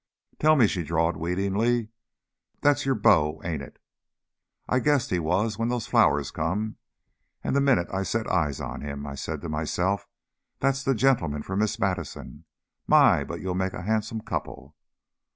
"Tell 0.39 0.55
me," 0.55 0.65
she 0.65 0.81
drawled 0.83 1.15
wheedlingly, 1.15 1.89
"that's 2.59 2.87
your 2.87 2.95
beau, 2.95 3.39
ain't 3.45 3.61
it? 3.61 3.77
I 4.67 4.79
guessed 4.79 5.11
he 5.11 5.19
was 5.19 5.59
when 5.59 5.67
those 5.69 5.85
flowers 5.85 6.31
come, 6.31 6.77
and 7.43 7.55
the 7.55 7.61
minute 7.61 7.87
I 7.93 8.01
set 8.01 8.25
eyes 8.27 8.59
on 8.59 8.81
him, 8.81 9.05
I 9.05 9.13
said 9.13 9.41
to 9.41 9.47
myself, 9.49 10.07
'That's 10.59 10.83
the 10.83 10.95
gentleman 10.95 11.43
for 11.43 11.55
Miss 11.55 11.77
Madison. 11.77 12.45
My! 12.87 13.23
but 13.23 13.41
you'll 13.41 13.53
make 13.53 13.73
a 13.73 13.83
handsome 13.83 14.21
couple." 14.21 14.75